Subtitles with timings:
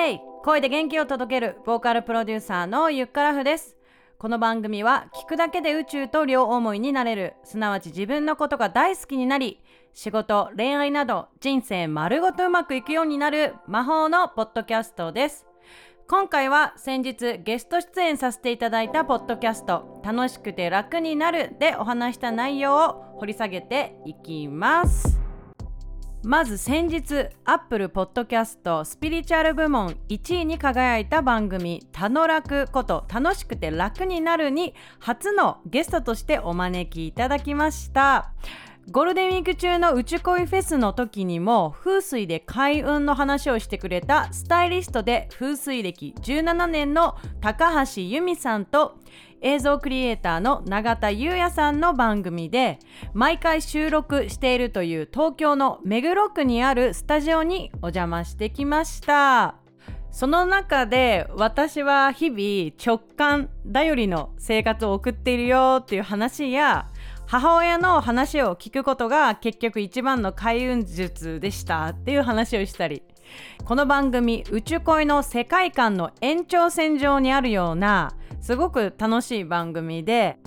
[0.00, 3.76] イエーイ声で元気を届けるボーカルプロデューサーのゆっからふです。
[4.18, 9.62] この番組は聞くだけで宇宙と両思いになれるすなわち自分のことが大好きになり
[9.92, 15.46] 仕事恋愛など人生丸ごとうまくいくようになる魔法のポッドキャストです。
[16.08, 25.19] 今回は先日ゲスト出演させていただいたポッドキャスト楽しくて楽になるでお話した内容を掘り下げていきます。
[26.22, 38.32] まず先日 Apple Podcast スピリチュアル部門1位に輝いた番組「たの楽」こと「楽しくて楽になる」に初のゲストとしてお招きいただきました。
[38.90, 48.98] ゴールデンウィーク中の宇宙恋フェスの時にも風水で開運の話をしてくれたスタイリストで風水歴17年の高橋由美さんと
[49.42, 52.78] 映像クリエイターの永田優也さんの番組で
[53.14, 59.56] 毎回収録しているという東京の目黒区にあるスタジオにお邪魔してきました。
[60.10, 66.88] その中で私は日々直感頼りの生活を送っているよっていう話や
[67.26, 71.86] 母親の話を聞くことが結局一番の開運術でした。
[71.90, 73.02] っていう話をしたり
[73.64, 80.38] この番組宇宙恋の世界観の延長線上にあるようなすごく楽しい番組で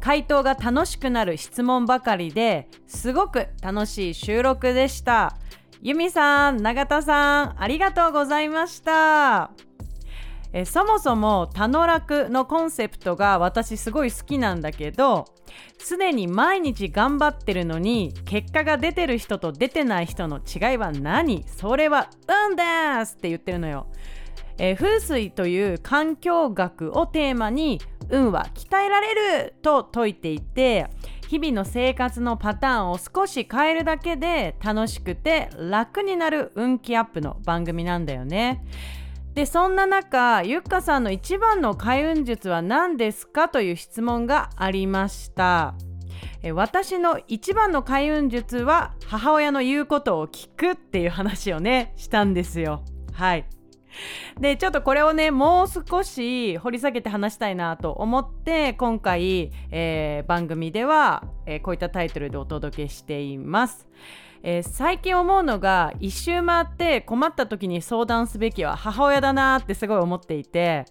[0.00, 5.36] 回答が楽しくなる質問ばかりですごく楽しい収録でした。
[5.82, 9.50] 由美さん永田さんありがとうございました。
[10.52, 15.26] えそもそも「たの楽」のコンセプトが私すごい好きなんだけど
[15.78, 21.44] すでに毎日頑張ってるのに結果が出てる人と出てない人の違いは何？
[21.46, 22.08] それは
[22.50, 22.62] 運で
[23.04, 23.88] すって言ってるのよ。
[24.58, 30.88] えー、風水という環境学をテーマに運は鍛えられると説いていて
[31.28, 38.64] 日々の生活のパターンを少し変えるだけで楽しくて楽になる運気アップの番組なんだよね。
[39.34, 45.74] でそんな中ゆっかさんの一番の開運術は何ですかという質問がありました。
[46.54, 52.82] 私の一番の開運術は母親の言うことを聞くっていう話をねしたんですよ。
[53.12, 53.46] はい。
[54.40, 63.88] でちょっとこれをねもう少し掘り下げて話したいなと思って今回、えー、番組では、えー、こういったタイトルでお届けしています。
[64.48, 70.84] えー、最近思うのが一周回って困った時に相談すべきは母親だなってすごい思っていて、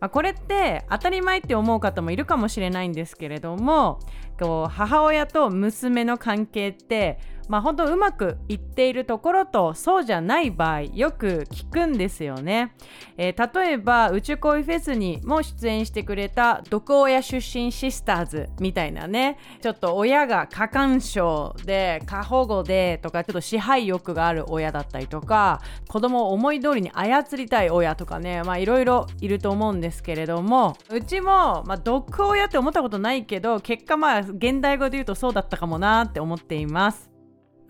[0.00, 3.98] まあ、これって当たり前って思う方もいるかもしれないんですけれども
[4.38, 7.18] こう母親と娘の関係って
[7.50, 12.76] まあ本当うまくいっているところとそうじゃない場合よく聞くんですよね、
[13.16, 19.36] えー、例えば宇宙恋フェスにも出演してくれた毒親出身シスターズみたいなね。
[19.60, 28.44] ちょっと親が過干渉で過保護でとかちょっと支配欲がある親だったりとか子供を思い通りに操りたい親とかね。
[28.44, 30.76] まあいろいろいると思うんですけれども。
[30.88, 37.09] うちもまあ毒親って思ったことないけど結果まあ現代語で言うとそうだったかもなって思っています。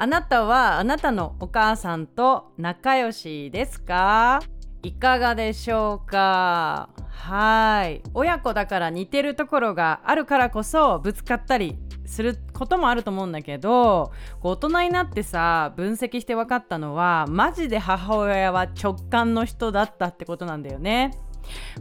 [0.02, 4.40] あなたはあなたのお母さんと仲良しですか？
[4.82, 6.88] いかがでしょうか？
[7.10, 8.02] はい。
[8.14, 21.10] 親子だから似てるところがあるからこそぶつかったりすることもあると思うんだけど大人になってさ分析して分かったのはマジで母親は直感の人だったってことなんだよね。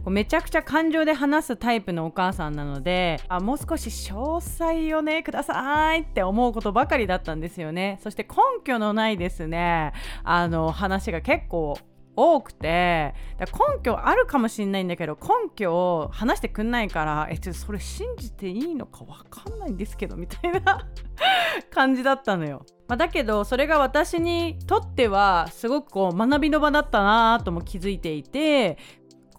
[0.06, 7.98] めちゃくちゃ感情で話すタイプのお母さんなのであもう少し詳細をねくださいって思うことばかりだったんですよね。
[8.02, 9.92] そして根拠のないですね。
[10.24, 11.78] あの話が結構
[12.16, 13.14] 多くて。
[13.40, 20.86] 根拠あるかもしれないんだけど根拠を話してくんないからえちょっとそれ信じていいのか分かんないんですけどみたいな
[21.72, 22.66] 感じだったのよ。
[22.86, 28.78] まあ、だけどそれが私にとってはすごくこう学びの場だったなとも気づいていて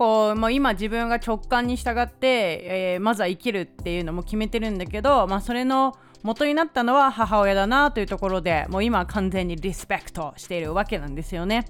[0.02, 11.68] こう、まあ、今自分が直感に従って、えー、まずは生きるっていうのも決めてるんだけど、まあ、それの元になったのは母親だなというところでもう今完全にリスペクトしているわけなんですよね。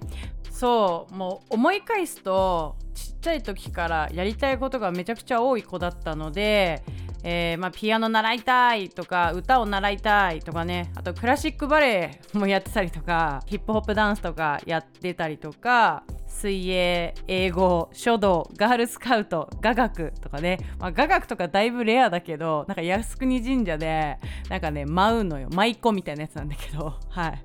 [0.49, 6.83] そうもう思い返すとちっちゃい時からやりたいことがめちゃくちゃ多い子だったので
[7.23, 16.03] えー、まあ、ピアノ習いたいとか歌を習いたいとかねあとクラシックバレエもやってたりとかヒップホップダンスとかやってたりとか
[16.41, 24.17] 水泳英語書道ガールスカウト雅楽とかね、まあ、雅楽とかだいぶレアだけどなんか靖国神社で
[24.49, 25.49] なんかね舞うのよ。
[25.53, 26.95] 舞妓みたいなやつなんだけど。
[27.09, 27.41] はい。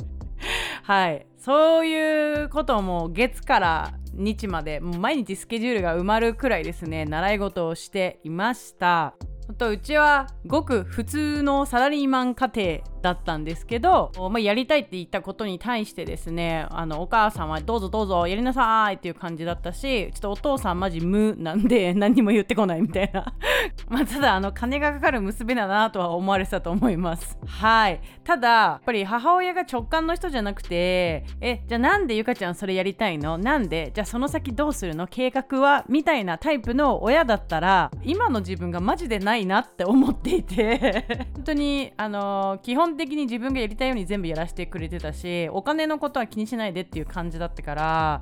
[0.82, 1.26] はい。
[1.37, 7.04] そういうことも月から日までもう毎日スケジュールが埋まるくらいですね。
[7.04, 9.14] 習い事をしていました。
[9.58, 23.32] とうちはごく普通のサラリーマン家庭だったんですけど、まあ、やりたいって言ったことに対してですねあのお母さんはどうぞどうぞやりなさいっていう感じだったしちょっとお父さんマジ無なんで 何にも言ってこないみたいな。
[23.88, 27.38] まあただあの金がかかる娘だなとは思われてたと思います。
[27.47, 28.00] はい。
[28.25, 33.38] ただやっぱり母親が直感の人じゃなくてえじゃあなんでゆかちゃんそれやりたいの？
[33.38, 33.93] なんで？
[33.94, 35.06] じゃあその先どうするの？
[35.06, 35.85] 計画は？
[35.88, 41.06] みたいなタイプの親だったら今の自分がマジでないなって思っていて。
[41.35, 48.20] 本当にあの基本的に自分がやりたいように全部やらせてくれてたしお金のことは気にしないでっていう感じだったから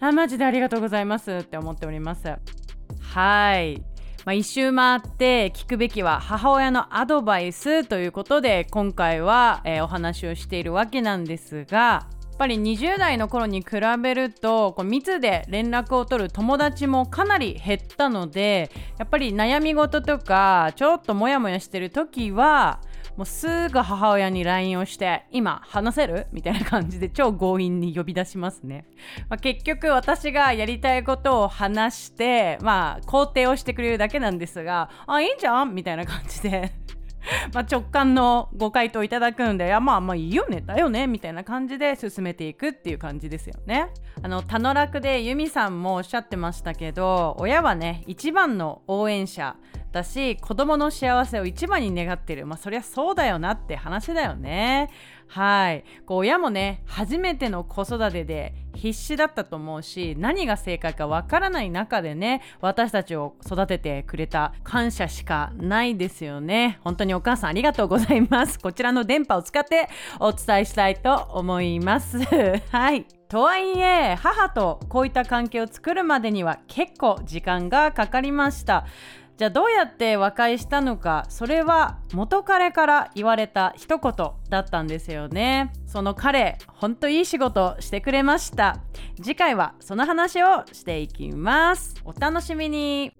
[0.00, 2.36] あマジでありがとうございますって思っております。
[3.00, 3.82] はい。
[4.24, 22.80] まあ、一周回って聞くべきは母親のアドバイスということで今回は、えー、お話をしているわけなんですがやっぱり20代の頃に比べるとこう密で連絡を取る友達もかなり減ったのでやっぱり悩み事とかちょっとモヤモヤしてる時は
[23.16, 26.26] もうすぐ母親に LINE をして今話せる？
[26.32, 28.86] みたいな感じで超強引に呼び出しますね、
[29.28, 36.72] まあ、結局私がやりたいことを話してまあ肯定をしてくれるだけなんですがあいいんじゃんみたいな感じで。
[37.54, 43.90] まあ直感のご回答いただくんでいやまあまあいいよねだよねみたいな感じで進めていくっていう感じですよね。
[44.22, 49.56] あの田野楽で由美さんもおっしゃってましたけど親はね一番の応援者。
[49.92, 52.46] だし子供の幸せを一番に願ってる。
[52.46, 54.90] まあそりゃそうだよなって話だよね。
[55.28, 55.84] はい。
[56.06, 64.54] こう親もね初めての子育てで必死だったと思うし何が正解かわからない中でね私たちを育ててくれた。
[64.64, 66.78] 感謝しかないですよね。
[66.82, 68.58] 本当にお母さんありがとうございます。
[68.58, 69.88] こちらの電波を使って
[70.18, 72.18] お伝えしたいと思います。
[72.72, 73.06] はい。
[73.28, 78.84] とはいえ母とこういった関係を作るまでには結構時間がかかりました。
[79.38, 84.12] じゃあどうやって和解したのかそれは元彼から言われた一言
[84.50, 85.72] だったんですよね。
[85.86, 88.80] その彼ほんといい仕事してくれました。
[89.16, 91.94] 次回はその話をしていきます。
[92.04, 93.12] お楽しみに。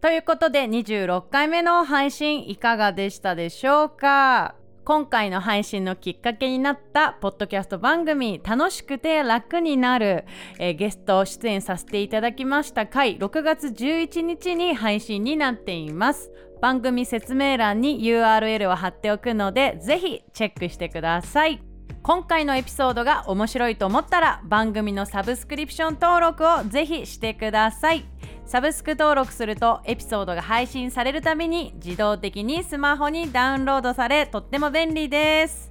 [0.00, 4.54] ということで26回目の配信いかがでしたでしょうか？
[4.90, 10.24] 今回の配信のきっかけになったポッドキャスト番組楽しくて楽になる、
[10.58, 16.32] えー、ゲスト出演させていただきました回6月11日に配信になっています。
[16.60, 21.62] 番組説明欄に URL を貼っておくのでぜひチェックしてください。
[22.02, 28.04] 今回のエピソードが面白いと思ったら番組のサブスクリプション登録をぜひしてください。
[28.50, 35.70] サブスク登録するとエピソードが配信されるために自動的にスマホにダウンロードされとっても便利です。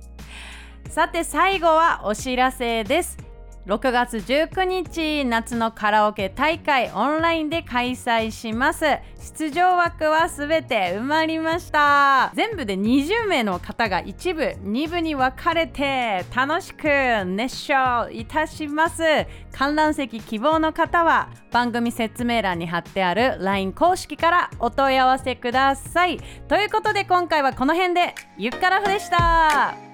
[0.87, 3.28] さて最後はお知らせです。
[3.69, 8.83] 6月19日夏のカラオケ大会オンラインで開催します。
[9.37, 12.31] 出場枠はすべて埋まりました。
[12.33, 16.87] 全部で20名の方が1部2部に分かれて楽しく
[17.25, 19.03] 熱唱いたします。
[19.51, 26.19] 観覧席希望の方は番組説明欄に貼ってある LINE 公式からお問い合わせください。
[26.47, 29.88] ということで今回はこの辺でゆっからふでした。